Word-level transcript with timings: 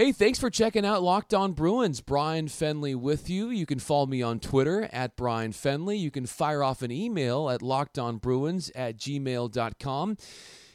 Hey, 0.00 0.12
thanks 0.12 0.38
for 0.38 0.48
checking 0.48 0.86
out 0.86 1.02
Locked 1.02 1.34
On 1.34 1.52
Bruins. 1.52 2.00
Bryan 2.00 2.46
Fenley 2.48 2.96
with 2.96 3.28
you. 3.28 3.50
You 3.50 3.66
can 3.66 3.78
follow 3.78 4.06
me 4.06 4.22
on 4.22 4.40
Twitter 4.40 4.88
at 4.90 5.14
Bryan 5.14 5.52
Fenley. 5.52 6.00
You 6.00 6.10
can 6.10 6.24
fire 6.24 6.64
off 6.64 6.80
an 6.80 6.90
email 6.90 7.50
at 7.50 7.60
lockedonbruins 7.60 8.70
at 8.74 8.96
gmail.com. 8.96 10.16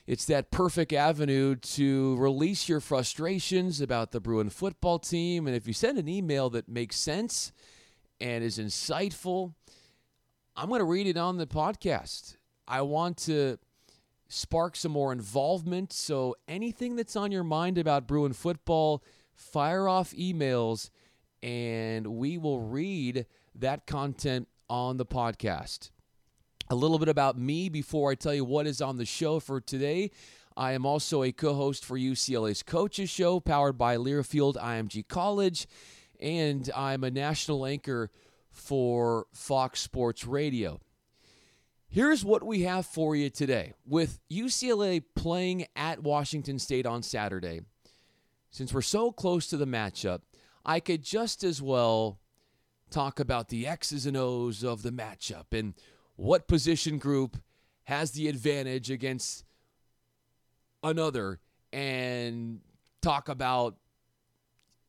It's 0.05 0.25
that 0.25 0.51
perfect 0.51 0.93
avenue 0.93 1.55
to 1.55 2.15
release 2.17 2.69
your 2.69 2.79
frustrations 2.79 3.81
about 3.81 4.11
the 4.11 4.21
Bruin 4.21 4.51
football 4.51 4.99
team. 4.99 5.47
And 5.47 5.55
if 5.55 5.65
you 5.65 5.73
send 5.73 5.97
an 5.97 6.07
email 6.07 6.51
that 6.51 6.69
makes 6.69 6.99
sense 6.99 7.51
and 8.21 8.43
is 8.43 8.59
insightful, 8.59 9.55
I'm 10.55 10.69
going 10.69 10.81
to 10.81 10.85
read 10.85 11.07
it 11.07 11.17
on 11.17 11.37
the 11.37 11.47
podcast. 11.47 12.35
I 12.67 12.83
want 12.83 13.17
to 13.23 13.57
spark 14.27 14.75
some 14.75 14.91
more 14.91 15.11
involvement. 15.11 15.93
So 15.93 16.35
anything 16.47 16.95
that's 16.95 17.15
on 17.15 17.31
your 17.31 17.43
mind 17.43 17.77
about 17.77 18.07
Bruin 18.07 18.33
football, 18.33 19.03
fire 19.35 19.87
off 19.87 20.11
emails 20.11 20.89
and 21.43 22.07
we 22.07 22.37
will 22.37 22.59
read 22.61 23.25
that 23.53 23.85
content 23.85 24.47
on 24.69 24.97
the 24.97 25.05
podcast. 25.05 25.91
A 26.69 26.75
little 26.75 26.97
bit 26.97 27.09
about 27.09 27.37
me 27.37 27.69
before 27.69 28.11
I 28.11 28.15
tell 28.15 28.33
you 28.33 28.43
what 28.43 28.65
is 28.65 28.81
on 28.81 28.97
the 28.97 29.05
show 29.05 29.39
for 29.39 29.61
today. 29.61 30.09
I 30.57 30.71
am 30.71 30.85
also 30.85 31.21
a 31.21 31.31
co 31.31 31.53
host 31.53 31.85
for 31.85 31.97
UCLA's 31.97 32.63
Coaches 32.63 33.09
Show, 33.09 33.39
powered 33.39 33.77
by 33.77 33.97
Learfield 33.97 34.55
IMG 34.55 35.07
College, 35.07 35.67
and 36.19 36.69
I'm 36.75 37.03
a 37.03 37.11
national 37.11 37.65
anchor 37.65 38.09
for 38.51 39.27
Fox 39.33 39.81
Sports 39.81 40.25
Radio. 40.25 40.79
Here's 41.89 42.25
what 42.25 42.41
we 42.41 42.63
have 42.63 42.85
for 42.85 43.15
you 43.15 43.29
today. 43.29 43.73
With 43.85 44.19
UCLA 44.31 45.03
playing 45.15 45.67
at 45.75 46.01
Washington 46.01 46.57
State 46.57 46.85
on 46.85 47.03
Saturday, 47.03 47.61
since 48.55 48.73
we're 48.73 48.81
so 48.81 49.11
close 49.11 49.47
to 49.47 49.57
the 49.57 49.67
matchup, 49.67 50.21
I 50.65 50.79
could 50.79 51.03
just 51.03 51.43
as 51.43 51.61
well 51.61 52.21
talk 52.89 53.19
about 53.19 53.49
the 53.49 53.67
X's 53.67 54.05
and 54.05 54.15
O's 54.15 54.63
of 54.63 54.81
the 54.81 54.91
matchup 54.91 55.47
and 55.51 55.73
what 56.15 56.47
position 56.47 56.97
group 56.97 57.35
has 57.83 58.11
the 58.11 58.29
advantage 58.29 58.89
against 58.89 59.43
another 60.81 61.41
and 61.73 62.61
talk 63.01 63.27
about 63.27 63.75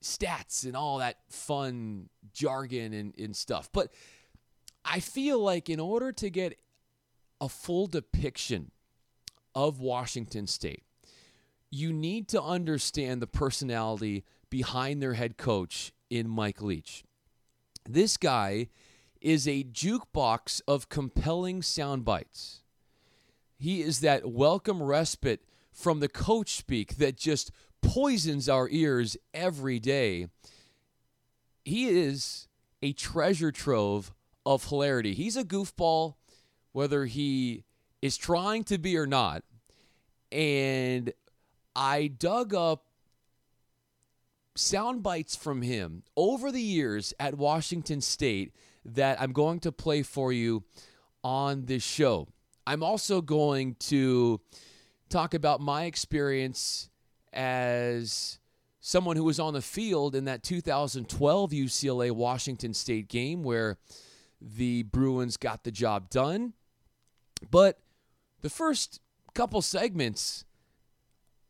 stats 0.00 0.64
and 0.64 0.76
all 0.76 0.98
that 0.98 1.16
fun 1.28 2.08
jargon 2.32 2.92
and, 2.92 3.14
and 3.18 3.34
stuff. 3.34 3.68
But 3.72 3.92
I 4.84 5.00
feel 5.00 5.40
like 5.40 5.68
in 5.68 5.80
order 5.80 6.12
to 6.12 6.30
get 6.30 6.56
a 7.40 7.48
full 7.48 7.88
depiction 7.88 8.70
of 9.56 9.80
Washington 9.80 10.46
State, 10.46 10.85
you 11.76 11.92
need 11.92 12.26
to 12.28 12.42
understand 12.42 13.20
the 13.20 13.26
personality 13.26 14.24
behind 14.48 15.02
their 15.02 15.12
head 15.12 15.36
coach 15.36 15.92
in 16.08 16.28
Mike 16.28 16.62
Leach. 16.62 17.04
This 17.88 18.16
guy 18.16 18.68
is 19.20 19.46
a 19.46 19.64
jukebox 19.64 20.62
of 20.66 20.88
compelling 20.88 21.62
sound 21.62 22.04
bites. 22.04 22.62
He 23.58 23.82
is 23.82 24.00
that 24.00 24.30
welcome 24.30 24.82
respite 24.82 25.42
from 25.70 26.00
the 26.00 26.08
coach 26.08 26.56
speak 26.56 26.96
that 26.96 27.16
just 27.16 27.50
poisons 27.82 28.48
our 28.48 28.68
ears 28.70 29.16
every 29.34 29.78
day. 29.78 30.28
He 31.64 31.88
is 31.88 32.48
a 32.82 32.92
treasure 32.92 33.52
trove 33.52 34.14
of 34.46 34.68
hilarity. 34.68 35.12
He's 35.12 35.36
a 35.36 35.44
goofball 35.44 36.14
whether 36.72 37.04
he 37.04 37.64
is 38.00 38.16
trying 38.16 38.64
to 38.64 38.78
be 38.78 38.96
or 38.96 39.06
not. 39.06 39.42
And 40.30 41.12
I 41.76 42.06
dug 42.08 42.54
up 42.54 42.86
sound 44.54 45.02
bites 45.02 45.36
from 45.36 45.60
him 45.60 46.02
over 46.16 46.50
the 46.50 46.62
years 46.62 47.12
at 47.20 47.34
Washington 47.36 48.00
State 48.00 48.54
that 48.86 49.20
I'm 49.20 49.32
going 49.32 49.60
to 49.60 49.72
play 49.72 50.02
for 50.02 50.32
you 50.32 50.64
on 51.22 51.66
this 51.66 51.82
show. 51.82 52.28
I'm 52.66 52.82
also 52.82 53.20
going 53.20 53.74
to 53.74 54.40
talk 55.10 55.34
about 55.34 55.60
my 55.60 55.84
experience 55.84 56.88
as 57.32 58.38
someone 58.80 59.16
who 59.16 59.24
was 59.24 59.38
on 59.38 59.52
the 59.52 59.60
field 59.60 60.14
in 60.14 60.24
that 60.24 60.42
2012 60.42 61.50
UCLA 61.50 62.10
Washington 62.10 62.72
State 62.72 63.08
game 63.08 63.42
where 63.42 63.76
the 64.40 64.84
Bruins 64.84 65.36
got 65.36 65.64
the 65.64 65.70
job 65.70 66.08
done. 66.08 66.54
But 67.50 67.78
the 68.40 68.50
first 68.50 69.00
couple 69.34 69.60
segments, 69.60 70.44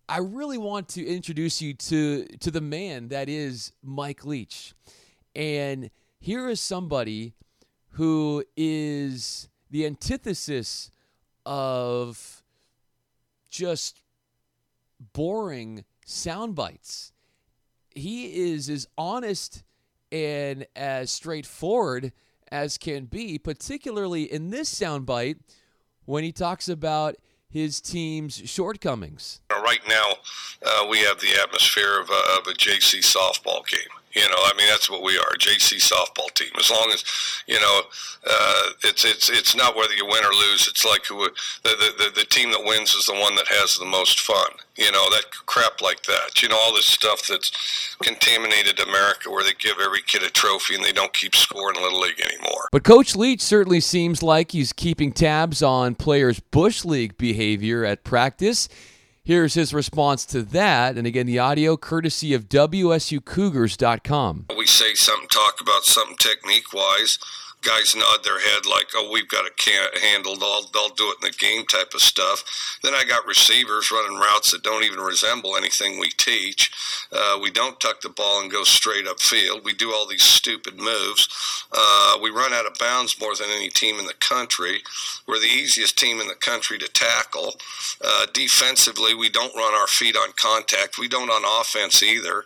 I 0.08 0.18
really 0.18 0.58
want 0.58 0.88
to 0.90 1.04
introduce 1.04 1.60
you 1.60 1.74
to 1.74 2.24
to 2.40 2.50
the 2.50 2.60
man 2.60 3.08
that 3.08 3.28
is 3.28 3.72
Mike 3.82 4.24
Leach. 4.24 4.72
And 5.34 5.90
here 6.20 6.48
is 6.48 6.60
somebody 6.60 7.34
who 7.90 8.44
is 8.56 9.48
the 9.70 9.84
antithesis 9.84 10.92
of 11.44 12.44
just 13.48 14.00
boring 15.12 15.84
sound 16.04 16.54
bites. 16.54 17.12
He 17.94 18.52
is 18.52 18.70
as 18.70 18.86
honest 18.96 19.64
and 20.12 20.66
as 20.76 21.10
straightforward 21.10 22.12
as 22.52 22.78
can 22.78 23.06
be, 23.06 23.38
particularly 23.38 24.30
in 24.30 24.50
this 24.50 24.72
soundbite 24.72 25.40
when 26.04 26.22
he 26.22 26.30
talks 26.30 26.68
about 26.68 27.16
his 27.56 27.80
team's 27.80 28.42
shortcomings. 28.44 29.40
Right 29.50 29.80
now, 29.88 30.16
uh, 30.64 30.86
we 30.90 30.98
have 30.98 31.20
the 31.20 31.34
atmosphere 31.42 31.98
of, 31.98 32.10
uh, 32.10 32.38
of 32.38 32.46
a 32.48 32.52
JC 32.52 33.00
softball 33.00 33.66
game. 33.66 33.95
You 34.16 34.22
know, 34.22 34.38
I 34.38 34.52
mean, 34.56 34.66
that's 34.66 34.88
what 34.88 35.02
we 35.02 35.18
are, 35.18 35.36
JC 35.38 35.76
softball 35.76 36.32
team. 36.32 36.48
As 36.58 36.70
long 36.70 36.90
as, 36.94 37.04
you 37.46 37.60
know, 37.60 37.80
uh, 38.26 38.70
it's 38.82 39.04
it's 39.04 39.28
it's 39.28 39.54
not 39.54 39.76
whether 39.76 39.92
you 39.92 40.06
win 40.06 40.24
or 40.24 40.32
lose. 40.32 40.66
It's 40.66 40.86
like 40.86 41.04
who, 41.04 41.28
the, 41.64 41.92
the 41.98 42.12
the 42.16 42.24
team 42.24 42.50
that 42.52 42.64
wins 42.64 42.94
is 42.94 43.04
the 43.04 43.12
one 43.12 43.34
that 43.34 43.46
has 43.48 43.76
the 43.76 43.84
most 43.84 44.20
fun. 44.20 44.52
You 44.76 44.90
know, 44.90 45.10
that 45.10 45.24
crap 45.44 45.82
like 45.82 46.02
that. 46.04 46.42
You 46.42 46.48
know, 46.48 46.56
all 46.56 46.74
this 46.74 46.86
stuff 46.86 47.26
that's 47.28 47.94
contaminated 48.00 48.80
America, 48.80 49.30
where 49.30 49.44
they 49.44 49.52
give 49.58 49.76
every 49.84 50.00
kid 50.00 50.22
a 50.22 50.30
trophy 50.30 50.76
and 50.76 50.82
they 50.82 50.92
don't 50.92 51.12
keep 51.12 51.36
scoring 51.36 51.76
in 51.76 51.82
little 51.82 52.00
league 52.00 52.20
anymore. 52.20 52.68
But 52.72 52.84
Coach 52.84 53.16
Leach 53.16 53.42
certainly 53.42 53.80
seems 53.80 54.22
like 54.22 54.52
he's 54.52 54.72
keeping 54.72 55.12
tabs 55.12 55.62
on 55.62 55.94
players' 55.94 56.40
bush 56.40 56.86
league 56.86 57.18
behavior 57.18 57.84
at 57.84 58.02
practice. 58.02 58.70
Here's 59.26 59.54
his 59.54 59.74
response 59.74 60.24
to 60.26 60.42
that. 60.42 60.96
And 60.96 61.04
again, 61.04 61.26
the 61.26 61.40
audio 61.40 61.76
courtesy 61.76 62.32
of 62.32 62.48
WSUCougars.com. 62.48 64.46
We 64.56 64.66
say 64.66 64.94
something, 64.94 65.26
talk 65.26 65.60
about 65.60 65.82
something 65.82 66.16
technique 66.16 66.72
wise 66.72 67.18
guys 67.62 67.96
nod 67.96 68.24
their 68.24 68.40
head 68.40 68.66
like, 68.66 68.88
"Oh, 68.94 69.10
we've 69.10 69.28
got 69.28 69.46
it 69.46 69.98
handled. 70.02 70.38
I'll, 70.42 70.62
they'll 70.72 70.94
do 70.94 71.10
it 71.10 71.18
in 71.22 71.30
the 71.30 71.36
game," 71.36 71.66
type 71.66 71.94
of 71.94 72.00
stuff. 72.00 72.44
Then 72.82 72.94
I 72.94 73.04
got 73.04 73.26
receivers 73.26 73.90
running 73.90 74.18
routes 74.18 74.52
that 74.52 74.62
don't 74.62 74.84
even 74.84 75.00
resemble 75.00 75.56
anything 75.56 75.98
we 75.98 76.10
teach. 76.10 76.70
Uh, 77.12 77.38
we 77.40 77.50
don't 77.50 77.80
tuck 77.80 78.00
the 78.00 78.08
ball 78.08 78.40
and 78.40 78.50
go 78.50 78.64
straight 78.64 79.06
up 79.06 79.20
field. 79.20 79.64
We 79.64 79.72
do 79.72 79.92
all 79.92 80.06
these 80.06 80.22
stupid 80.22 80.76
moves. 80.76 81.28
Uh, 81.72 82.18
we 82.22 82.30
run 82.30 82.52
out 82.52 82.66
of 82.66 82.78
bounds 82.78 83.18
more 83.20 83.34
than 83.34 83.48
any 83.50 83.68
team 83.68 83.98
in 83.98 84.06
the 84.06 84.14
country. 84.14 84.82
We're 85.26 85.40
the 85.40 85.46
easiest 85.46 85.98
team 85.98 86.20
in 86.20 86.28
the 86.28 86.34
country 86.34 86.78
to 86.78 86.88
tackle. 86.88 87.54
Uh, 88.02 88.26
defensively, 88.32 89.14
we 89.14 89.28
don't 89.28 89.54
run 89.54 89.74
our 89.74 89.86
feet 89.86 90.16
on 90.16 90.30
contact. 90.36 90.98
We 90.98 91.08
don't 91.08 91.30
on 91.30 91.60
offense 91.60 92.02
either. 92.02 92.44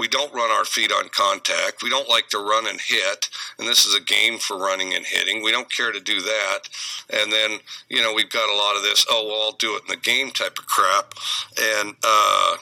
We 0.00 0.08
don't 0.08 0.32
run 0.32 0.50
our 0.50 0.64
feet 0.64 0.90
on 0.92 1.10
contact. 1.10 1.82
We 1.82 1.90
don't 1.90 2.08
like 2.08 2.30
to 2.30 2.38
run 2.38 2.66
and 2.66 2.80
hit, 2.80 3.28
and 3.58 3.68
this 3.68 3.84
is 3.84 3.94
a 3.94 4.00
game 4.00 4.38
for 4.38 4.56
running 4.56 4.94
and 4.94 5.04
hitting. 5.04 5.42
We 5.42 5.52
don't 5.52 5.70
care 5.70 5.92
to 5.92 6.00
do 6.00 6.22
that. 6.22 6.60
And 7.10 7.30
then, 7.30 7.58
you 7.90 8.00
know, 8.00 8.14
we've 8.14 8.30
got 8.30 8.48
a 8.48 8.56
lot 8.56 8.76
of 8.76 8.82
this, 8.82 9.04
oh, 9.10 9.26
well, 9.26 9.42
I'll 9.42 9.58
do 9.58 9.76
it 9.76 9.82
in 9.82 9.88
the 9.88 10.00
game 10.00 10.30
type 10.30 10.58
of 10.58 10.64
crap. 10.64 11.12
And, 11.60 11.94
uh, 12.02 12.56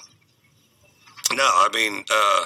no, 1.32 1.44
I 1.44 1.68
mean, 1.72 2.04
uh, 2.10 2.44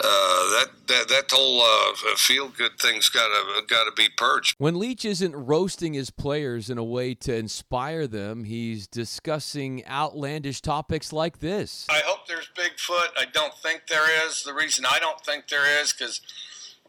that 0.00 0.70
that 0.86 1.08
that 1.08 1.24
whole 1.30 1.60
uh, 1.60 2.16
feel 2.16 2.48
good 2.48 2.78
thing's 2.78 3.08
got 3.08 3.28
to 3.28 3.62
got 3.66 3.84
to 3.84 3.92
be 3.92 4.08
purged. 4.16 4.54
When 4.58 4.78
Leach 4.78 5.04
isn't 5.04 5.34
roasting 5.34 5.94
his 5.94 6.10
players 6.10 6.70
in 6.70 6.78
a 6.78 6.84
way 6.84 7.14
to 7.14 7.34
inspire 7.34 8.06
them, 8.06 8.44
he's 8.44 8.86
discussing 8.86 9.86
outlandish 9.86 10.60
topics 10.60 11.12
like 11.12 11.40
this. 11.40 11.86
I 11.88 12.00
hope 12.04 12.26
there's 12.26 12.50
Bigfoot. 12.56 13.08
I 13.18 13.24
don't 13.32 13.54
think 13.54 13.82
there 13.88 14.26
is. 14.26 14.42
The 14.42 14.54
reason 14.54 14.84
I 14.88 14.98
don't 14.98 15.20
think 15.20 15.48
there 15.48 15.80
is 15.80 15.92
because 15.92 16.20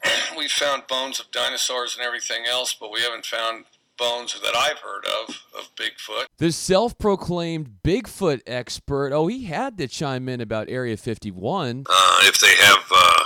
we 0.38 0.48
found 0.48 0.88
bones 0.88 1.20
of 1.20 1.32
dinosaurs 1.32 1.96
and 1.98 2.06
everything 2.06 2.46
else, 2.46 2.76
but 2.80 2.92
we 2.92 3.02
haven't 3.02 3.26
found 3.26 3.66
bones 3.98 4.40
that 4.42 4.56
I've 4.56 4.80
heard 4.80 5.06
of 5.06 5.44
of 5.58 5.76
Bigfoot. 5.76 6.26
The 6.38 6.52
self-proclaimed 6.52 7.78
Bigfoot 7.84 8.42
expert. 8.46 9.14
Oh, 9.14 9.28
he 9.28 9.46
had 9.46 9.78
to 9.78 9.88
chime 9.88 10.28
in 10.30 10.42
about 10.42 10.70
Area 10.70 10.98
51. 10.98 11.86
Uh, 11.90 12.20
if 12.24 12.40
they 12.40 12.56
have, 12.56 12.86
uh, 12.92 13.24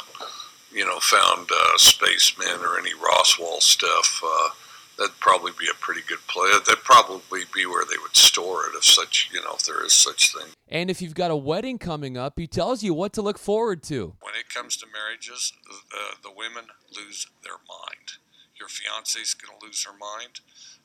you 0.74 0.86
know, 0.86 1.00
found 1.00 1.50
uh, 1.52 1.78
spacemen 1.78 2.60
or 2.62 2.80
any 2.80 2.94
Roswell 2.94 3.62
stuff, 3.62 4.22
uh, 4.24 4.50
that'd 4.98 5.20
probably 5.20 5.52
be 5.60 5.68
a 5.72 5.76
pretty 5.80 6.02
good 6.08 6.20
play. 6.28 6.52
That'd 6.66 6.84
probably 6.84 7.42
be 7.54 7.66
where 7.66 7.86
they 7.86 7.98
would 8.02 8.16
store 8.16 8.66
it 8.68 8.76
if 8.78 8.84
such, 8.86 9.30
you 9.34 9.42
know, 9.42 9.56
if 9.56 9.66
there 9.66 9.84
is 9.84 9.94
such 9.94 10.34
thing. 10.34 10.48
And 10.68 10.92
if 10.92 11.02
you've 11.02 11.16
got 11.16 11.32
a 11.32 11.36
wedding 11.36 11.80
coming 11.80 12.18
up, 12.18 12.38
he 12.38 12.46
tells 12.46 12.84
you 12.84 12.94
what 12.94 13.14
to 13.14 13.22
look 13.22 13.40
forward 13.40 13.82
to. 13.84 14.14
When 14.22 14.36
it 14.36 14.54
comes 14.54 14.78
to 14.78 14.86
marriages, 14.86 15.54
uh, 15.72 16.16
the 16.22 16.32
women 16.36 16.66
lose 16.96 17.28
their 17.44 17.54
mind. 17.68 18.20
Your 18.60 18.70
fiance 18.70 19.20
is 19.20 19.34
going 19.34 19.58
to 19.58 19.66
lose 19.66 19.86
her 19.86 19.98
mind. 19.98 20.42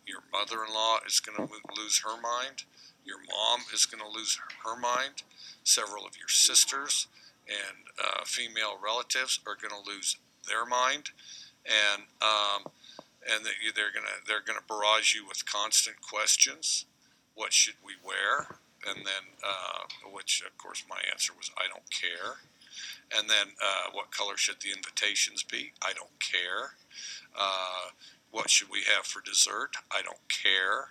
Your 0.06 0.20
mother-in-law 0.32 0.98
is 1.06 1.20
going 1.20 1.36
to 1.36 1.54
lose 1.76 2.02
her 2.04 2.20
mind. 2.20 2.64
Your 3.04 3.18
mom 3.18 3.60
is 3.72 3.86
going 3.86 4.02
to 4.02 4.08
lose 4.08 4.38
her 4.64 4.78
mind. 4.78 5.22
Several 5.64 6.06
of 6.06 6.16
your 6.16 6.28
sisters 6.28 7.08
and 7.48 7.76
uh, 8.02 8.24
female 8.24 8.78
relatives 8.82 9.40
are 9.46 9.56
going 9.56 9.72
to 9.72 9.90
lose 9.90 10.16
their 10.48 10.64
mind, 10.64 11.10
and 11.64 12.02
um, 12.22 12.72
and 13.24 13.44
they're 13.44 13.92
going 13.92 14.06
to 14.06 14.26
they're 14.26 14.44
going 14.44 14.58
to 14.58 14.68
barrage 14.68 15.14
you 15.14 15.26
with 15.26 15.44
constant 15.46 16.00
questions. 16.00 16.84
What 17.34 17.52
should 17.52 17.76
we 17.84 17.94
wear? 18.04 18.58
And 18.86 18.98
then, 18.98 19.24
uh, 19.42 20.08
which 20.12 20.42
of 20.46 20.56
course 20.58 20.84
my 20.88 21.00
answer 21.10 21.32
was 21.36 21.50
I 21.56 21.68
don't 21.68 21.88
care. 21.90 22.44
And 23.16 23.28
then, 23.28 23.48
uh, 23.62 23.90
what 23.92 24.10
color 24.10 24.36
should 24.36 24.60
the 24.60 24.70
invitations 24.70 25.42
be? 25.42 25.72
I 25.82 25.92
don't 25.92 26.18
care. 26.20 26.76
Uh, 27.38 27.90
what 28.30 28.50
should 28.50 28.70
we 28.70 28.82
have 28.94 29.04
for 29.04 29.22
dessert? 29.22 29.76
I 29.90 30.02
don't 30.02 30.28
care. 30.28 30.88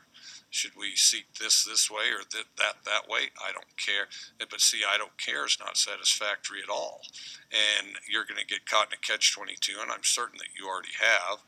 Should 0.49 0.75
we 0.77 0.95
seat 0.95 1.25
this 1.41 1.65
this 1.65 1.89
way 1.89 2.11
or 2.13 2.19
that 2.31 2.45
that 2.57 2.75
that 2.85 3.09
way? 3.09 3.31
I 3.43 3.51
don't 3.51 3.75
care. 3.75 4.07
But 4.39 4.61
see, 4.61 4.81
I 4.87 4.97
don't 4.97 5.17
care 5.17 5.45
is 5.45 5.57
not 5.59 5.77
satisfactory 5.77 6.59
at 6.63 6.69
all, 6.69 7.01
and 7.51 7.95
you're 8.07 8.23
going 8.23 8.39
to 8.39 8.45
get 8.45 8.69
caught 8.69 8.87
in 8.87 8.93
a 8.93 8.97
catch 8.97 9.33
twenty 9.33 9.55
two, 9.59 9.77
and 9.81 9.91
I'm 9.91 10.03
certain 10.03 10.37
that 10.37 10.53
you 10.57 10.67
already 10.67 10.93
have. 11.01 11.39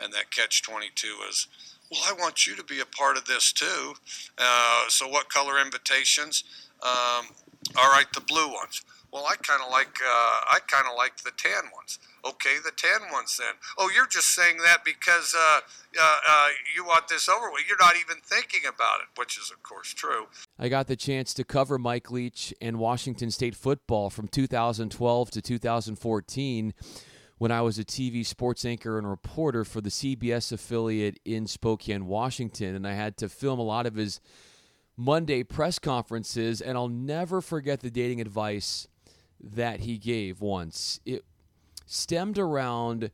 And 0.00 0.12
that 0.14 0.30
catch 0.30 0.62
twenty 0.62 0.90
two 0.94 1.16
is, 1.28 1.46
well, 1.90 2.00
I 2.08 2.14
want 2.14 2.46
you 2.46 2.56
to 2.56 2.64
be 2.64 2.80
a 2.80 2.86
part 2.86 3.18
of 3.18 3.26
this 3.26 3.52
too. 3.52 3.94
Uh, 4.38 4.84
so 4.88 5.06
what 5.06 5.28
color 5.28 5.60
invitations? 5.60 6.42
Um, 6.82 7.26
all 7.76 7.90
right, 7.90 8.06
the 8.14 8.22
blue 8.22 8.50
ones. 8.52 8.82
Well, 9.12 9.24
I 9.24 9.36
kind 9.36 9.62
of 9.64 9.70
like 9.70 10.00
uh, 10.02 10.40
I 10.52 10.58
kind 10.66 10.86
of 10.86 10.96
like 10.96 11.18
the 11.18 11.30
tan 11.36 11.70
ones. 11.74 11.98
Okay, 12.26 12.56
the 12.62 12.72
tan 12.76 13.10
ones 13.10 13.38
then. 13.38 13.54
Oh, 13.78 13.90
you're 13.94 14.06
just 14.06 14.34
saying 14.34 14.58
that 14.58 14.84
because 14.84 15.34
uh, 15.34 15.60
uh, 15.98 16.16
uh, 16.28 16.48
you 16.76 16.84
want 16.84 17.08
this 17.08 17.28
over 17.28 17.50
with. 17.50 17.62
You're 17.66 17.78
not 17.78 17.94
even 17.96 18.20
thinking 18.22 18.62
about 18.68 19.00
it, 19.00 19.18
which 19.18 19.38
is 19.38 19.50
of 19.50 19.62
course 19.62 19.94
true. 19.94 20.26
I 20.58 20.68
got 20.68 20.88
the 20.88 20.96
chance 20.96 21.32
to 21.34 21.44
cover 21.44 21.78
Mike 21.78 22.10
Leach 22.10 22.52
and 22.60 22.78
Washington 22.78 23.30
State 23.30 23.54
football 23.54 24.10
from 24.10 24.28
2012 24.28 25.30
to 25.30 25.40
2014 25.40 26.74
when 27.38 27.52
I 27.52 27.62
was 27.62 27.78
a 27.78 27.84
TV 27.84 28.26
sports 28.26 28.64
anchor 28.64 28.98
and 28.98 29.08
reporter 29.08 29.64
for 29.64 29.80
the 29.80 29.90
CBS 29.90 30.52
affiliate 30.52 31.18
in 31.24 31.46
Spokane, 31.46 32.06
Washington, 32.06 32.74
and 32.74 32.86
I 32.86 32.92
had 32.92 33.16
to 33.18 33.28
film 33.28 33.58
a 33.58 33.62
lot 33.62 33.86
of 33.86 33.94
his 33.94 34.20
Monday 34.96 35.44
press 35.44 35.78
conferences, 35.78 36.60
and 36.60 36.76
I'll 36.76 36.88
never 36.88 37.40
forget 37.40 37.80
the 37.80 37.90
dating 37.90 38.20
advice 38.20 38.88
that 39.40 39.80
he 39.80 39.98
gave 39.98 40.40
once. 40.40 41.00
It 41.04 41.24
stemmed 41.86 42.38
around 42.38 43.10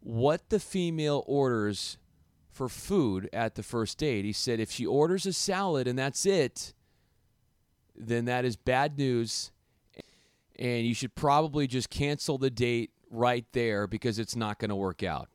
what 0.00 0.48
the 0.48 0.60
female 0.60 1.24
orders 1.26 1.98
for 2.50 2.68
food 2.68 3.28
at 3.32 3.54
the 3.54 3.62
first 3.62 3.98
date. 3.98 4.24
He 4.24 4.32
said 4.32 4.60
if 4.60 4.70
she 4.70 4.84
orders 4.84 5.26
a 5.26 5.32
salad 5.32 5.86
and 5.86 5.98
that's 5.98 6.26
it, 6.26 6.74
then 7.96 8.26
that 8.26 8.44
is 8.44 8.56
bad 8.56 8.98
news. 8.98 9.50
And 10.58 10.86
you 10.86 10.94
should 10.94 11.14
probably 11.14 11.66
just 11.66 11.90
cancel 11.90 12.38
the 12.38 12.50
date 12.50 12.90
right 13.10 13.46
there 13.52 13.86
because 13.86 14.18
it's 14.18 14.36
not 14.36 14.58
going 14.58 14.68
to 14.68 14.76
work 14.76 15.02
out. 15.02 15.28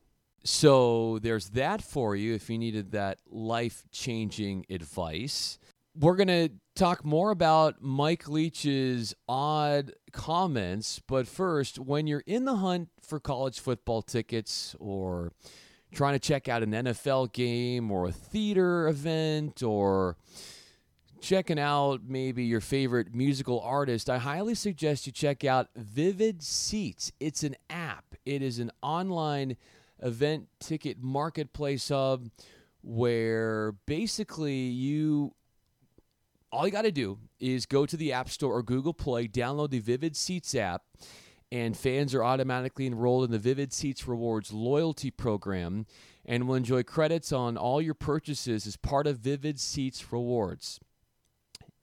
So 0.44 1.18
there's 1.20 1.50
that 1.50 1.82
for 1.82 2.14
you 2.14 2.34
if 2.34 2.48
you 2.48 2.58
needed 2.58 2.92
that 2.92 3.18
life 3.28 3.84
changing 3.90 4.66
advice. 4.70 5.58
We're 6.00 6.14
going 6.14 6.28
to 6.28 6.50
talk 6.76 7.04
more 7.04 7.32
about 7.32 7.82
Mike 7.82 8.28
Leach's 8.28 9.16
odd 9.28 9.94
comments, 10.12 11.00
but 11.08 11.26
first, 11.26 11.80
when 11.80 12.06
you're 12.06 12.22
in 12.24 12.44
the 12.44 12.54
hunt 12.54 12.90
for 13.02 13.18
college 13.18 13.58
football 13.58 14.02
tickets 14.02 14.76
or 14.78 15.32
trying 15.90 16.12
to 16.12 16.20
check 16.20 16.48
out 16.48 16.62
an 16.62 16.70
NFL 16.70 17.32
game 17.32 17.90
or 17.90 18.06
a 18.06 18.12
theater 18.12 18.86
event 18.86 19.60
or 19.64 20.16
checking 21.20 21.58
out 21.58 22.02
maybe 22.06 22.44
your 22.44 22.60
favorite 22.60 23.12
musical 23.12 23.58
artist, 23.60 24.08
I 24.08 24.18
highly 24.18 24.54
suggest 24.54 25.04
you 25.04 25.12
check 25.12 25.44
out 25.44 25.66
Vivid 25.74 26.44
Seats. 26.44 27.10
It's 27.18 27.42
an 27.42 27.56
app, 27.70 28.14
it 28.24 28.40
is 28.40 28.60
an 28.60 28.70
online 28.82 29.56
event 30.00 30.46
ticket 30.60 31.02
marketplace 31.02 31.88
hub 31.88 32.28
where 32.82 33.72
basically 33.84 34.54
you 34.54 35.34
all 36.50 36.66
you 36.66 36.72
got 36.72 36.82
to 36.82 36.92
do 36.92 37.18
is 37.38 37.66
go 37.66 37.86
to 37.86 37.96
the 37.96 38.12
App 38.12 38.28
Store 38.28 38.54
or 38.54 38.62
Google 38.62 38.94
Play, 38.94 39.28
download 39.28 39.70
the 39.70 39.80
Vivid 39.80 40.16
Seats 40.16 40.54
app, 40.54 40.82
and 41.50 41.76
fans 41.76 42.14
are 42.14 42.24
automatically 42.24 42.86
enrolled 42.86 43.24
in 43.24 43.30
the 43.30 43.38
Vivid 43.38 43.72
Seats 43.72 44.06
Rewards 44.06 44.52
loyalty 44.52 45.10
program 45.10 45.86
and 46.24 46.46
will 46.46 46.54
enjoy 46.54 46.82
credits 46.82 47.32
on 47.32 47.56
all 47.56 47.80
your 47.80 47.94
purchases 47.94 48.66
as 48.66 48.76
part 48.76 49.06
of 49.06 49.18
Vivid 49.18 49.58
Seats 49.58 50.12
Rewards. 50.12 50.78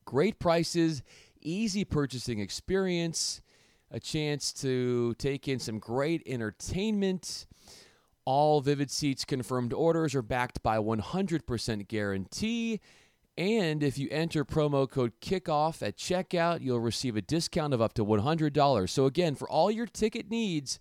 Great 0.06 0.40
prices, 0.40 1.02
easy 1.42 1.84
purchasing 1.84 2.40
experience, 2.40 3.42
a 3.90 4.00
chance 4.00 4.54
to 4.54 5.16
take 5.16 5.48
in 5.48 5.58
some 5.58 5.80
great 5.80 6.22
entertainment. 6.28 7.48
All 8.24 8.62
Vivid 8.62 8.92
Seats 8.92 9.26
confirmed 9.26 9.74
orders 9.74 10.14
are 10.14 10.22
backed 10.22 10.62
by 10.62 10.78
100% 10.78 11.88
guarantee 11.88 12.82
and 13.38 13.84
if 13.84 13.98
you 13.98 14.08
enter 14.12 14.46
promo 14.46 14.90
code 14.90 15.14
KICKOFF 15.20 15.86
at 15.86 15.98
checkout, 15.98 16.62
you'll 16.62 16.80
receive 16.80 17.18
a 17.18 17.22
discount 17.22 17.74
of 17.74 17.82
up 17.82 17.94
to 17.96 18.06
$100. 18.06 18.90
So, 18.90 19.06
again, 19.06 19.36
for 19.36 19.50
all 19.50 19.70
your 19.70 19.88
ticket 19.88 20.30
needs, 20.30 20.80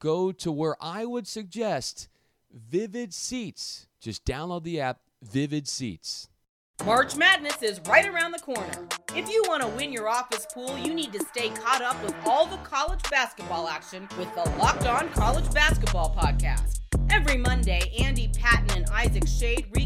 go 0.00 0.32
to 0.32 0.50
where 0.50 0.76
I 0.80 1.04
would 1.04 1.28
suggest 1.28 2.08
Vivid 2.52 3.14
Seats. 3.14 3.86
Just 4.00 4.24
download 4.24 4.64
the 4.64 4.80
app 4.80 5.00
Vivid 5.22 5.68
Seats. 5.68 6.28
March 6.84 7.16
Madness 7.16 7.62
is 7.62 7.80
right 7.88 8.06
around 8.06 8.32
the 8.32 8.38
corner. 8.38 8.86
If 9.14 9.30
you 9.30 9.42
want 9.48 9.62
to 9.62 9.68
win 9.68 9.92
your 9.92 10.08
office 10.08 10.46
pool, 10.52 10.76
you 10.76 10.92
need 10.92 11.12
to 11.14 11.24
stay 11.24 11.48
caught 11.50 11.82
up 11.82 12.00
with 12.02 12.14
all 12.26 12.46
the 12.46 12.58
college 12.58 13.00
basketball 13.10 13.66
action 13.66 14.06
with 14.18 14.32
the 14.34 14.42
Locked 14.58 14.86
On 14.86 15.08
College 15.10 15.50
Basketball 15.54 16.14
Podcast. 16.14 16.80
Every 17.10 17.38
Monday, 17.38 17.92
Andy 17.98 18.28
Patton 18.28 18.76
and 18.76 18.90
Isaac 18.90 19.26
Schade 19.26 19.70
recap 19.72 19.85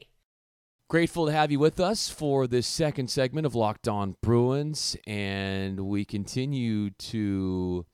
Grateful 0.91 1.25
to 1.27 1.31
have 1.31 1.53
you 1.53 1.59
with 1.59 1.79
us 1.79 2.09
for 2.09 2.47
this 2.47 2.67
second 2.67 3.09
segment 3.09 3.45
of 3.45 3.55
Locked 3.55 3.87
On 3.87 4.17
Bruins, 4.21 4.97
and 5.07 5.79
we 5.79 6.03
continue 6.03 6.89
to 6.89 7.85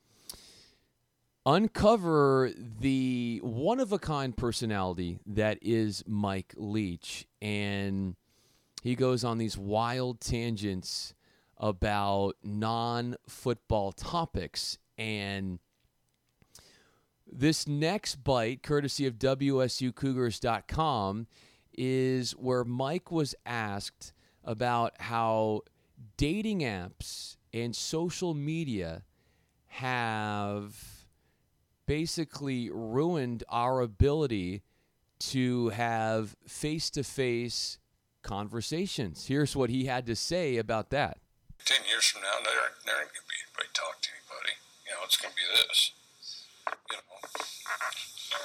uncover 1.46 2.50
the 2.56 3.40
one 3.44 3.78
of 3.78 3.92
a 3.92 4.00
kind 4.00 4.36
personality 4.36 5.20
that 5.24 5.60
is 5.62 6.02
Mike 6.08 6.54
Leach. 6.56 7.24
And 7.40 8.16
he 8.82 8.96
goes 8.96 9.22
on 9.22 9.38
these 9.38 9.56
wild 9.56 10.20
tangents 10.20 11.14
about 11.56 12.34
non 12.42 13.14
football 13.28 13.92
topics. 13.92 14.76
And 14.98 15.60
this 17.30 17.68
next 17.68 18.24
bite, 18.24 18.64
courtesy 18.64 19.06
of 19.06 19.20
WSUCougars.com, 19.20 21.28
is 21.78 22.32
where 22.32 22.64
Mike 22.64 23.12
was 23.12 23.34
asked 23.46 24.12
about 24.44 25.00
how 25.00 25.62
dating 26.16 26.60
apps 26.60 27.36
and 27.52 27.74
social 27.74 28.34
media 28.34 29.04
have 29.66 31.06
basically 31.86 32.68
ruined 32.70 33.44
our 33.48 33.80
ability 33.80 34.62
to 35.18 35.68
have 35.70 36.36
face 36.46 36.90
to 36.90 37.04
face 37.04 37.78
conversations. 38.22 39.26
Here's 39.26 39.54
what 39.54 39.70
he 39.70 39.86
had 39.86 40.06
to 40.06 40.16
say 40.16 40.56
about 40.56 40.90
that. 40.90 41.18
10 41.64 41.78
years 41.88 42.06
from 42.06 42.22
now, 42.22 42.38
there, 42.44 42.54
there 42.86 43.00
ain't 43.00 43.12
going 43.12 43.22
to 43.22 43.28
be 43.28 43.38
anybody 43.46 43.68
talk 43.72 44.00
to 44.02 44.08
anybody. 44.10 44.54
You 44.86 44.92
know, 44.92 45.00
it's 45.04 45.16
going 45.16 45.32
to 45.32 45.36
be 45.36 45.42
this. 45.54 45.92
You 46.68 46.96
know, 46.96 47.18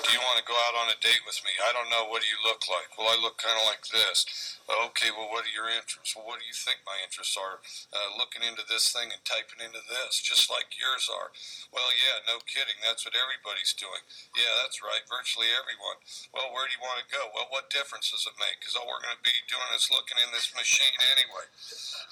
do 0.03 0.09
you 0.15 0.21
want 0.23 0.39
to 0.39 0.47
go 0.47 0.55
out 0.55 0.75
on 0.79 0.87
a 0.91 0.97
date 1.03 1.23
with 1.27 1.39
me? 1.43 1.51
I 1.59 1.75
don't 1.75 1.91
know. 1.91 2.07
What 2.07 2.23
do 2.23 2.29
you 2.31 2.39
look 2.47 2.63
like? 2.71 2.91
Well, 2.95 3.11
I 3.11 3.17
look 3.19 3.35
kind 3.39 3.55
of 3.55 3.67
like 3.67 3.83
this. 3.91 4.23
Okay, 4.63 5.11
well, 5.11 5.27
what 5.27 5.43
are 5.43 5.53
your 5.53 5.67
interests? 5.67 6.15
Well, 6.15 6.23
what 6.23 6.39
do 6.39 6.47
you 6.47 6.55
think 6.55 6.81
my 6.87 6.95
interests 7.03 7.35
are? 7.35 7.59
Uh, 7.91 8.15
looking 8.15 8.43
into 8.43 8.63
this 8.67 8.89
thing 8.95 9.11
and 9.11 9.19
typing 9.27 9.59
into 9.59 9.83
this, 9.83 10.23
just 10.23 10.47
like 10.47 10.75
yours 10.79 11.11
are. 11.11 11.35
Well, 11.75 11.91
yeah, 11.93 12.23
no 12.25 12.39
kidding. 12.47 12.79
That's 12.79 13.03
what 13.03 13.15
everybody's 13.15 13.75
doing. 13.75 14.03
Yeah, 14.39 14.53
that's 14.63 14.79
right. 14.79 15.03
Virtually 15.05 15.51
everyone. 15.51 15.99
Well, 16.31 16.51
where 16.55 16.65
do 16.67 16.73
you 16.73 16.83
want 16.83 17.03
to 17.03 17.07
go? 17.11 17.29
Well, 17.35 17.51
what 17.51 17.69
difference 17.69 18.09
does 18.11 18.23
it 18.25 18.39
make? 18.39 18.63
Because 18.63 18.79
all 18.79 18.87
we're 18.87 19.03
going 19.03 19.19
to 19.19 19.25
be 19.25 19.35
doing 19.51 19.71
is 19.75 19.91
looking 19.91 20.19
in 20.19 20.31
this 20.31 20.51
machine 20.55 20.95
anyway. 21.11 21.47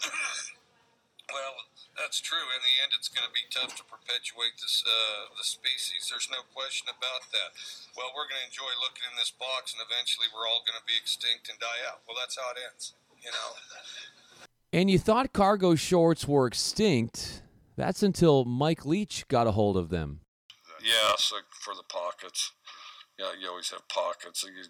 well, 1.29 1.69
that's 1.93 2.17
true. 2.17 2.41
In 2.41 2.61
the 2.65 2.75
end, 2.81 2.97
it's 2.97 3.11
going 3.11 3.27
to 3.27 3.35
be 3.35 3.45
tough 3.53 3.77
to 3.77 3.85
perpetuate 3.85 4.57
this 4.57 4.81
uh, 4.81 5.29
the 5.37 5.45
species. 5.45 6.09
There's 6.09 6.31
no 6.33 6.41
question 6.49 6.89
about 6.89 7.29
that. 7.29 7.53
Well, 7.93 8.09
we're 8.17 8.25
going 8.25 8.41
to 8.41 8.49
enjoy 8.49 8.73
looking 8.81 9.05
in 9.05 9.15
this 9.21 9.29
box, 9.29 9.77
and 9.77 9.81
eventually, 9.85 10.31
we're 10.33 10.49
all 10.49 10.65
going 10.65 10.79
to 10.79 10.87
be 10.87 10.97
extinct 10.97 11.51
and 11.51 11.61
die 11.61 11.85
out. 11.85 12.01
Well, 12.09 12.17
that's 12.17 12.35
how 12.39 12.49
it 12.55 12.59
ends. 12.59 12.97
You 13.21 13.29
know. 13.29 13.49
And 14.73 14.89
you 14.89 14.97
thought 14.97 15.33
cargo 15.33 15.75
shorts 15.75 16.25
were 16.25 16.47
extinct. 16.47 17.43
That's 17.75 18.03
until 18.03 18.45
Mike 18.45 18.85
Leach 18.85 19.27
got 19.27 19.47
a 19.47 19.51
hold 19.51 19.75
of 19.75 19.89
them. 19.89 20.21
Yeah, 20.81 21.15
so 21.17 21.37
for 21.51 21.75
the 21.75 21.83
pockets. 21.83 22.53
Yeah, 23.19 23.31
you 23.39 23.49
always 23.49 23.69
have 23.71 23.87
pockets. 23.89 24.43
You, 24.43 24.63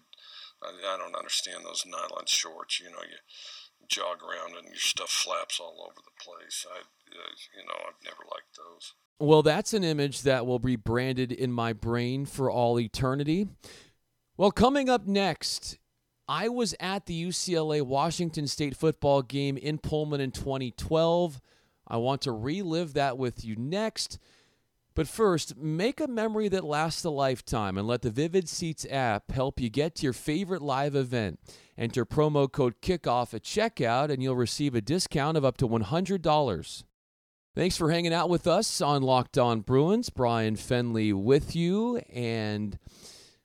I, 0.62 0.94
I 0.94 0.98
don't 0.98 1.14
understand 1.14 1.64
those 1.64 1.84
nylon 1.86 2.26
shorts. 2.26 2.80
You 2.80 2.90
know, 2.90 3.02
you 3.02 3.16
jog 3.88 4.22
around 4.22 4.56
and 4.56 4.66
your 4.66 4.76
stuff 4.76 5.10
flaps 5.10 5.60
all 5.60 5.86
over 5.86 6.00
the 6.04 6.24
place. 6.24 6.66
I, 6.70 6.80
uh, 6.80 7.34
you 7.56 7.66
know, 7.66 7.74
I've 7.88 8.04
never 8.04 8.22
liked 8.30 8.56
those. 8.56 8.94
Well, 9.18 9.42
that's 9.42 9.72
an 9.72 9.84
image 9.84 10.22
that 10.22 10.46
will 10.46 10.58
be 10.58 10.76
branded 10.76 11.30
in 11.30 11.52
my 11.52 11.72
brain 11.72 12.26
for 12.26 12.50
all 12.50 12.80
eternity. 12.80 13.48
Well, 14.36 14.50
coming 14.50 14.88
up 14.88 15.06
next, 15.06 15.78
I 16.26 16.48
was 16.48 16.74
at 16.80 17.06
the 17.06 17.26
UCLA 17.28 17.82
Washington 17.82 18.46
State 18.46 18.76
football 18.76 19.22
game 19.22 19.56
in 19.56 19.78
Pullman 19.78 20.20
in 20.20 20.30
2012. 20.32 21.40
I 21.86 21.96
want 21.98 22.22
to 22.22 22.32
relive 22.32 22.94
that 22.94 23.18
with 23.18 23.44
you 23.44 23.54
next. 23.56 24.18
But 24.94 25.08
first, 25.08 25.56
make 25.56 26.00
a 26.00 26.06
memory 26.06 26.48
that 26.48 26.64
lasts 26.64 27.04
a 27.04 27.10
lifetime 27.10 27.78
and 27.78 27.86
let 27.86 28.02
the 28.02 28.10
Vivid 28.10 28.48
Seats 28.48 28.86
app 28.90 29.30
help 29.30 29.60
you 29.60 29.70
get 29.70 29.94
to 29.96 30.02
your 30.04 30.12
favorite 30.12 30.62
live 30.62 30.94
event. 30.94 31.40
Enter 31.78 32.04
promo 32.04 32.50
code 32.50 32.74
KICKOFF 32.82 33.34
at 33.34 33.42
checkout 33.42 34.10
and 34.10 34.22
you'll 34.22 34.36
receive 34.36 34.74
a 34.74 34.80
discount 34.80 35.36
of 35.36 35.44
up 35.44 35.56
to 35.58 35.68
$100. 35.68 36.84
Thanks 37.54 37.76
for 37.76 37.90
hanging 37.90 38.14
out 38.14 38.30
with 38.30 38.46
us 38.46 38.80
on 38.80 39.02
Locked 39.02 39.36
On 39.36 39.60
Bruins. 39.60 40.10
Bryan 40.10 40.56
Fenley 40.56 41.12
with 41.12 41.54
you 41.54 41.98
and 42.12 42.78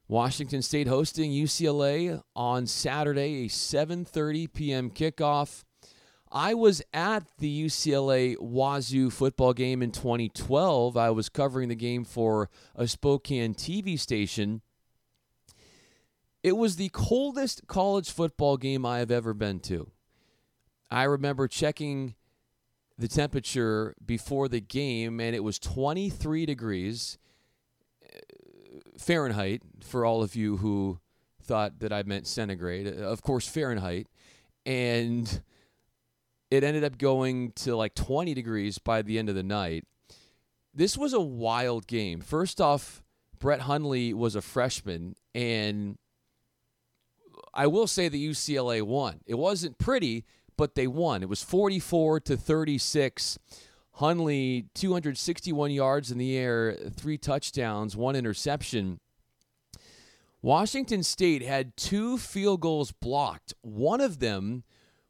Washington 0.08 0.62
State 0.62 0.88
hosting 0.88 1.32
UCLA 1.32 2.22
on 2.34 2.68
Saturday, 2.68 3.46
a 3.46 3.50
7:30 3.50 4.54
p.m. 4.54 4.90
kickoff. 4.90 5.66
I 6.32 6.54
was 6.54 6.82
at 6.94 7.26
the 7.38 7.66
UCLA 7.66 8.38
Wazoo 8.40 9.10
football 9.10 9.54
game 9.54 9.82
in 9.82 9.92
2012. 9.92 10.98
I 10.98 11.10
was 11.10 11.30
covering 11.30 11.70
the 11.70 11.76
game 11.76 12.04
for 12.04 12.50
a 12.76 12.88
Spokane 12.88 13.54
TV 13.54 13.98
station. 13.98 14.62
It 16.44 16.58
was 16.58 16.76
the 16.76 16.90
coldest 16.90 17.68
college 17.68 18.12
football 18.12 18.58
game 18.58 18.86
I 18.86 19.00
have 19.00 19.12
ever 19.12 19.34
been 19.34 19.60
to. 19.62 19.92
I 20.92 21.04
remember 21.04 21.48
checking 21.48 22.16
the 22.98 23.08
temperature 23.08 23.96
before 24.06 24.48
the 24.48 24.62
game, 24.62 25.20
and 25.20 25.36
it 25.36 25.44
was 25.44 25.60
23 25.60 26.46
degrees 26.46 27.18
uh, 28.04 28.20
Fahrenheit 28.98 29.62
for 29.82 30.06
all 30.06 30.24
of 30.24 30.36
you 30.36 30.58
who 30.58 31.00
thought 31.42 31.80
that 31.80 31.94
I 31.94 32.04
meant 32.04 32.28
centigrade. 32.28 32.88
Of 32.88 33.22
course, 33.22 33.48
Fahrenheit. 33.48 34.08
And 34.66 35.42
it 36.50 36.64
ended 36.64 36.84
up 36.84 36.98
going 36.98 37.52
to 37.54 37.76
like 37.76 37.94
20 37.96 38.34
degrees 38.34 38.78
by 38.78 39.02
the 39.02 39.20
end 39.20 39.30
of 39.30 39.36
the 39.36 39.44
night. 39.44 39.86
This 40.74 40.98
was 40.98 41.14
a 41.14 41.20
wild 41.20 41.88
game. 41.88 42.22
First 42.22 42.62
off, 42.62 43.02
Brett 43.40 43.62
Hundley 43.62 44.14
was 44.14 44.36
a 44.36 44.42
freshman, 44.42 45.16
and 45.34 45.98
I 47.54 47.68
will 47.68 47.88
say 47.88 48.10
the 48.10 48.30
UCLA 48.30 48.82
won. 48.82 49.22
It 49.26 49.36
wasn't 49.36 49.78
pretty, 49.78 50.26
but 50.58 50.76
they 50.76 50.88
won. 50.88 51.24
It 51.24 51.30
was 51.30 51.44
44 51.44 52.20
to 52.22 52.38
36. 52.38 53.40
Hundley, 53.94 54.68
261 54.76 55.72
yards 55.72 56.12
in 56.12 56.20
the 56.20 56.38
air, 56.38 56.78
three 56.96 57.18
touchdowns, 57.18 57.98
one 57.98 58.16
interception. 58.16 59.00
Washington 60.44 61.02
State 61.02 61.42
had 61.42 61.76
two 61.76 62.20
field 62.20 62.62
goals 62.62 62.92
blocked. 62.92 63.56
One 63.62 64.00
of 64.00 64.20
them 64.20 64.64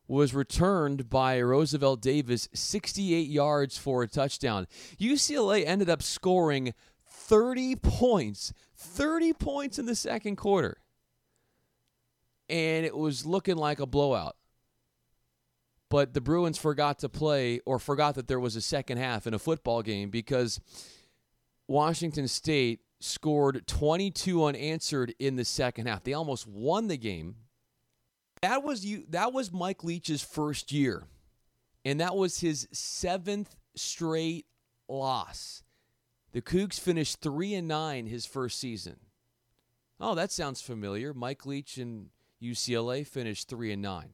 was 0.07 0.33
returned 0.33 1.09
by 1.09 1.41
Roosevelt 1.41 2.01
Davis 2.01 2.47
68 2.53 3.27
yards 3.27 3.77
for 3.77 4.03
a 4.03 4.07
touchdown. 4.07 4.67
UCLA 4.99 5.65
ended 5.65 5.89
up 5.89 6.01
scoring 6.01 6.73
30 7.05 7.75
points, 7.75 8.53
30 8.75 9.33
points 9.33 9.79
in 9.79 9.85
the 9.85 9.95
second 9.95 10.37
quarter. 10.37 10.77
And 12.49 12.85
it 12.85 12.95
was 12.95 13.25
looking 13.25 13.57
like 13.57 13.79
a 13.79 13.85
blowout. 13.85 14.37
But 15.89 16.13
the 16.13 16.21
Bruins 16.21 16.57
forgot 16.57 16.99
to 16.99 17.09
play 17.09 17.61
or 17.65 17.79
forgot 17.79 18.15
that 18.15 18.27
there 18.27 18.39
was 18.39 18.55
a 18.55 18.61
second 18.61 18.97
half 18.97 19.27
in 19.27 19.33
a 19.33 19.39
football 19.39 19.81
game 19.81 20.09
because 20.09 20.59
Washington 21.67 22.27
State 22.27 22.81
scored 22.99 23.67
22 23.67 24.43
unanswered 24.43 25.13
in 25.19 25.35
the 25.35 25.45
second 25.45 25.87
half. 25.87 26.03
They 26.03 26.13
almost 26.13 26.47
won 26.47 26.87
the 26.87 26.97
game 26.97 27.35
that 28.41 28.63
was 28.63 28.86
you. 28.86 29.06
That 29.10 29.34
was 29.34 29.51
Mike 29.51 29.84
Leach's 29.84 30.24
first 30.24 30.72
year, 30.72 31.03
and 31.86 32.00
that 32.00 32.15
was 32.15 32.39
his 32.39 32.67
seventh 32.72 33.56
straight 33.75 34.46
loss. 34.88 35.63
The 36.32 36.41
Cougs 36.41 36.79
finished 36.79 37.22
three 37.22 37.53
and 37.53 37.67
nine 37.67 38.06
his 38.08 38.25
first 38.25 38.60
season. 38.60 38.98
Oh, 40.00 40.15
that 40.15 40.32
sounds 40.32 40.62
familiar. 40.62 41.13
Mike 41.13 41.46
Leach 41.46 41.77
and 41.77 42.10
UCLA 42.41 43.06
finished 43.06 43.50
three 43.50 43.72
and 43.72 43.82
nine. 43.82 44.13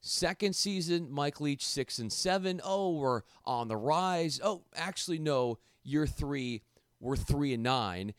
Second 0.00 0.54
season, 0.54 1.10
Mike 1.10 1.40
Leach 1.40 1.64
six 1.64 1.98
and 1.98 2.12
seven. 2.12 2.60
Oh, 2.62 2.96
we're 2.96 3.22
on 3.44 3.68
the 3.68 3.76
rise. 3.76 4.40
Oh, 4.42 4.64
actually, 4.74 5.18
no. 5.18 5.58
Year 5.82 6.06
three, 6.06 6.62
we're 7.00 7.16
three 7.16 7.54
and 7.54 7.62
nine, 7.62 8.12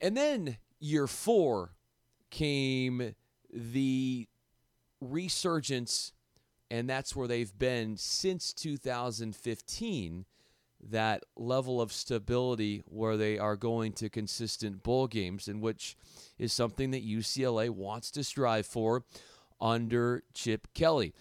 and 0.00 0.16
then 0.16 0.58
year 0.80 1.06
four 1.06 1.74
came 2.30 3.14
the 3.52 4.28
resurgence, 5.12 6.12
and 6.70 6.88
that's 6.88 7.14
where 7.14 7.28
they've 7.28 7.56
been 7.58 7.96
since 7.96 8.52
2015. 8.52 10.24
That 10.90 11.22
level 11.34 11.80
of 11.80 11.92
stability 11.92 12.82
where 12.86 13.16
they 13.16 13.38
are 13.38 13.56
going 13.56 13.92
to 13.94 14.10
consistent 14.10 14.82
bowl 14.82 15.06
games, 15.06 15.48
and 15.48 15.62
which 15.62 15.96
is 16.38 16.52
something 16.52 16.90
that 16.90 17.06
UCLA 17.06 17.70
wants 17.70 18.10
to 18.12 18.24
strive 18.24 18.66
for 18.66 19.04
under 19.60 20.24
Chip 20.34 20.68
Kelly. 20.74 21.14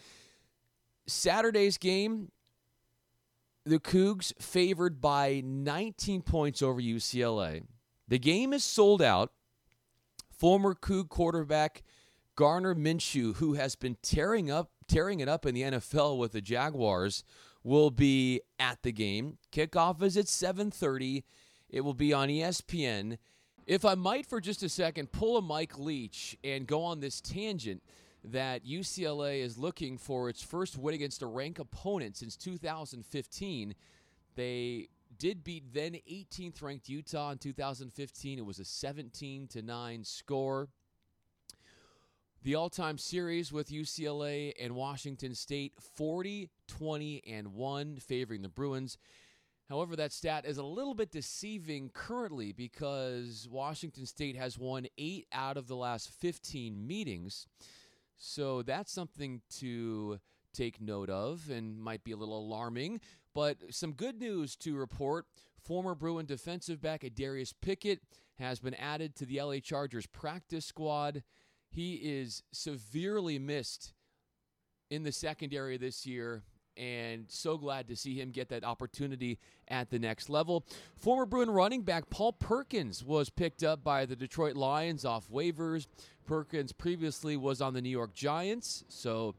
Saturday's 1.07 1.77
game, 1.77 2.31
the 3.65 3.79
Cougs 3.79 4.33
favored 4.41 4.99
by 4.99 5.41
19 5.45 6.21
points 6.23 6.61
over 6.61 6.81
UCLA. 6.81 7.63
The 8.07 8.19
game 8.19 8.51
is 8.53 8.63
sold 8.63 9.01
out. 9.01 9.31
Former 10.29 10.75
Coug 10.75 11.07
quarterback 11.07 11.83
Gardner 12.35 12.75
Minshew, 12.75 13.35
who 13.35 13.53
has 13.53 13.75
been 13.75 13.97
tearing 14.01 14.49
up 14.49 14.71
tearing 14.87 15.19
it 15.19 15.29
up 15.29 15.45
in 15.45 15.55
the 15.55 15.61
NFL 15.61 16.17
with 16.17 16.33
the 16.33 16.41
Jaguars, 16.41 17.23
will 17.63 17.89
be 17.89 18.41
at 18.59 18.81
the 18.83 18.91
game. 18.91 19.37
Kickoff 19.51 20.01
is 20.01 20.17
at 20.17 20.27
7:30. 20.27 21.23
It 21.69 21.81
will 21.81 21.93
be 21.93 22.13
on 22.13 22.29
ESPN. 22.29 23.17
If 23.65 23.85
I 23.85 23.95
might 23.95 24.25
for 24.25 24.41
just 24.41 24.61
a 24.63 24.69
second 24.69 25.11
pull 25.11 25.37
a 25.37 25.41
Mike 25.41 25.77
Leach 25.77 26.37
and 26.43 26.67
go 26.67 26.83
on 26.83 26.99
this 26.99 27.21
tangent 27.21 27.81
that 28.23 28.65
UCLA 28.65 29.41
is 29.41 29.57
looking 29.57 29.97
for 29.97 30.29
its 30.29 30.41
first 30.41 30.77
win 30.77 30.95
against 30.95 31.21
a 31.21 31.27
ranked 31.27 31.59
opponent 31.59 32.17
since 32.17 32.35
2015. 32.37 33.75
They 34.35 34.87
did 35.17 35.43
beat 35.43 35.73
then 35.73 35.97
18th 36.09 36.61
ranked 36.61 36.89
Utah 36.89 37.31
in 37.31 37.37
2015. 37.37 38.39
It 38.39 38.45
was 38.45 38.59
a 38.59 38.65
17 38.65 39.47
to 39.49 39.61
9 39.61 40.03
score. 40.03 40.69
The 42.43 42.55
all 42.55 42.69
time 42.69 42.97
series 42.97 43.53
with 43.53 43.69
UCLA 43.69 44.51
and 44.59 44.75
Washington 44.75 45.33
State 45.33 45.75
40, 45.95 46.50
20, 46.67 47.23
and 47.25 47.53
1, 47.53 47.95
favoring 48.00 48.41
the 48.41 48.50
Bruins. 48.50 48.97
However, 49.69 49.95
that 49.95 50.12
stat 50.12 50.43
is 50.45 50.57
a 50.57 50.63
little 50.63 50.93
bit 50.93 51.09
deceiving 51.09 51.89
currently 51.93 52.51
because 52.51 53.47
Washington 53.50 54.05
State 54.05 54.35
has 54.35 54.59
won 54.59 54.88
eight 54.97 55.25
out 55.31 55.55
of 55.55 55.67
the 55.67 55.77
last 55.77 56.09
15 56.19 56.85
meetings. 56.85 57.47
So 58.17 58.62
that's 58.62 58.91
something 58.91 59.41
to 59.59 60.19
take 60.53 60.81
note 60.81 61.09
of 61.09 61.50
and 61.50 61.79
might 61.79 62.03
be 62.03 62.12
a 62.12 62.17
little 62.17 62.39
alarming. 62.39 63.00
But 63.33 63.55
some 63.69 63.93
good 63.93 64.19
news 64.19 64.57
to 64.57 64.75
report 64.75 65.27
Former 65.63 65.95
Bruin 65.95 66.25
defensive 66.25 66.81
back 66.81 67.05
Darius 67.15 67.53
Pickett 67.53 68.01
has 68.38 68.59
been 68.59 68.73
added 68.73 69.15
to 69.15 69.25
the 69.25 69.41
LA 69.41 69.59
Chargers 69.59 70.05
practice 70.07 70.65
squad. 70.65 71.23
He 71.74 71.96
is 71.96 72.44
severely 72.51 73.39
missed 73.39 73.94
in 74.89 75.03
the 75.03 75.12
secondary 75.12 75.77
this 75.77 76.06
year 76.06 76.44
and 76.77 77.25
so 77.30 77.58
glad 77.58 77.88
to 77.88 77.96
see 77.96 78.20
him 78.20 78.32
get 78.32 78.50
that 78.50 78.63
opportunity 78.63 79.39
at 79.68 79.89
the 79.89 80.00
next 80.00 80.30
level. 80.30 80.65
Former 80.98 81.25
Bruin 81.25 81.50
running 81.50 81.82
back 81.82 82.10
Paul 82.10 82.34
Perkins 82.34 83.03
was 83.03 83.30
picked 83.30 83.63
up 83.63 83.84
by 83.84 84.06
the 84.06 84.15
Detroit 84.15 84.56
Lions 84.56 85.06
off 85.06 85.30
waivers. 85.30 85.88
Perkins 86.25 86.72
previously 86.72 87.38
was 87.38 87.62
on 87.62 87.74
the 87.74 87.82
New 87.82 87.89
York 87.89 88.13
Giants, 88.13 88.84
so 88.88 89.36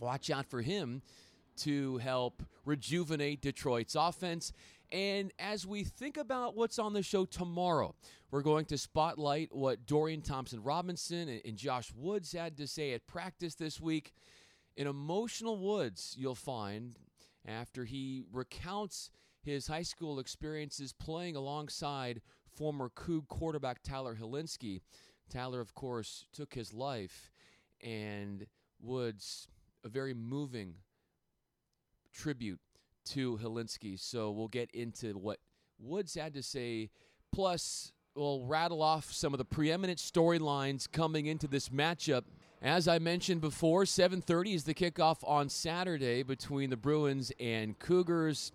watch 0.00 0.30
out 0.30 0.46
for 0.46 0.62
him 0.62 1.02
to 1.58 1.98
help 1.98 2.42
rejuvenate 2.64 3.40
Detroit's 3.40 3.94
offense. 3.94 4.52
And 4.92 5.32
as 5.38 5.66
we 5.66 5.84
think 5.84 6.18
about 6.18 6.54
what's 6.54 6.78
on 6.78 6.92
the 6.92 7.02
show 7.02 7.24
tomorrow, 7.24 7.94
we're 8.30 8.42
going 8.42 8.66
to 8.66 8.76
spotlight 8.76 9.48
what 9.50 9.86
Dorian 9.86 10.20
Thompson 10.20 10.62
Robinson 10.62 11.40
and 11.46 11.56
Josh 11.56 11.90
Woods 11.96 12.32
had 12.32 12.58
to 12.58 12.66
say 12.66 12.92
at 12.92 13.06
practice 13.06 13.54
this 13.54 13.80
week. 13.80 14.12
In 14.76 14.86
emotional 14.86 15.58
Woods, 15.58 16.14
you'll 16.18 16.34
find 16.34 16.94
after 17.48 17.86
he 17.86 18.24
recounts 18.30 19.10
his 19.42 19.66
high 19.66 19.82
school 19.82 20.18
experiences 20.18 20.92
playing 20.92 21.36
alongside 21.36 22.20
former 22.54 22.90
Coug 22.90 23.28
quarterback 23.28 23.82
Tyler 23.82 24.14
Hilinski. 24.14 24.82
Tyler, 25.30 25.60
of 25.60 25.74
course, 25.74 26.26
took 26.34 26.52
his 26.52 26.74
life, 26.74 27.30
and 27.80 28.46
Woods, 28.78 29.48
a 29.84 29.88
very 29.88 30.12
moving 30.12 30.74
tribute 32.12 32.60
to 33.06 33.38
Hilinski. 33.38 33.98
So 33.98 34.30
we'll 34.30 34.48
get 34.48 34.70
into 34.72 35.12
what 35.14 35.38
Woods 35.78 36.14
had 36.14 36.34
to 36.34 36.42
say. 36.42 36.90
Plus, 37.32 37.92
we'll 38.14 38.44
rattle 38.44 38.82
off 38.82 39.12
some 39.12 39.32
of 39.34 39.38
the 39.38 39.44
preeminent 39.44 39.98
storylines 39.98 40.90
coming 40.90 41.26
into 41.26 41.46
this 41.46 41.68
matchup. 41.70 42.24
As 42.60 42.86
I 42.86 42.98
mentioned 42.98 43.40
before, 43.40 43.84
7:30 43.84 44.54
is 44.54 44.64
the 44.64 44.74
kickoff 44.74 45.26
on 45.28 45.48
Saturday 45.48 46.22
between 46.22 46.70
the 46.70 46.76
Bruins 46.76 47.32
and 47.40 47.76
Cougars. 47.78 48.52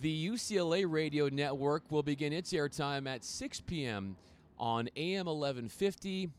The 0.00 0.28
UCLA 0.28 0.84
radio 0.90 1.28
network 1.28 1.90
will 1.90 2.02
begin 2.02 2.32
its 2.32 2.52
airtime 2.52 3.06
at 3.06 3.24
6 3.24 3.60
p.m. 3.60 4.16
on 4.58 4.88
AM 4.96 5.26
1150. 5.26 6.30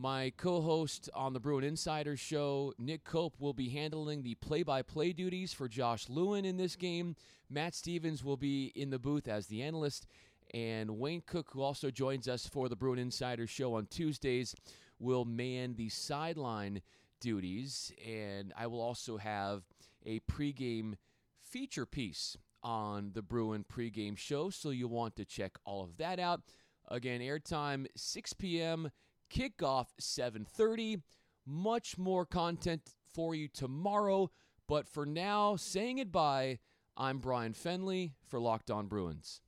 My 0.00 0.32
co 0.36 0.60
host 0.60 1.10
on 1.12 1.32
the 1.32 1.40
Bruin 1.40 1.64
Insider 1.64 2.16
Show, 2.16 2.72
Nick 2.78 3.02
Cope, 3.02 3.34
will 3.40 3.52
be 3.52 3.68
handling 3.68 4.22
the 4.22 4.36
play 4.36 4.62
by 4.62 4.80
play 4.80 5.12
duties 5.12 5.52
for 5.52 5.66
Josh 5.66 6.08
Lewin 6.08 6.44
in 6.44 6.56
this 6.56 6.76
game. 6.76 7.16
Matt 7.50 7.74
Stevens 7.74 8.22
will 8.22 8.36
be 8.36 8.66
in 8.76 8.90
the 8.90 9.00
booth 9.00 9.26
as 9.26 9.48
the 9.48 9.60
analyst. 9.60 10.06
And 10.54 11.00
Wayne 11.00 11.24
Cook, 11.26 11.48
who 11.50 11.62
also 11.62 11.90
joins 11.90 12.28
us 12.28 12.46
for 12.46 12.68
the 12.68 12.76
Bruin 12.76 13.00
Insider 13.00 13.48
Show 13.48 13.74
on 13.74 13.86
Tuesdays, 13.86 14.54
will 15.00 15.24
man 15.24 15.74
the 15.74 15.88
sideline 15.88 16.80
duties. 17.20 17.90
And 18.06 18.52
I 18.56 18.68
will 18.68 18.80
also 18.80 19.16
have 19.16 19.64
a 20.06 20.20
pregame 20.20 20.94
feature 21.40 21.86
piece 21.86 22.36
on 22.62 23.10
the 23.14 23.22
Bruin 23.22 23.64
pregame 23.64 24.16
show. 24.16 24.50
So 24.50 24.70
you'll 24.70 24.90
want 24.90 25.16
to 25.16 25.24
check 25.24 25.58
all 25.64 25.82
of 25.82 25.96
that 25.96 26.20
out. 26.20 26.42
Again, 26.86 27.20
airtime 27.20 27.86
6 27.96 28.32
p.m 28.34 28.92
kickoff 29.30 29.88
7:30. 30.00 31.02
Much 31.46 31.96
more 31.96 32.26
content 32.26 32.94
for 33.12 33.34
you 33.34 33.48
tomorrow, 33.48 34.30
but 34.66 34.86
for 34.86 35.06
now, 35.06 35.56
saying 35.56 35.96
goodbye. 35.96 36.58
I'm 36.96 37.18
Bryan 37.18 37.54
Fenley 37.54 38.12
for 38.26 38.40
Locked 38.40 38.70
On 38.70 38.86
Bruins. 38.86 39.40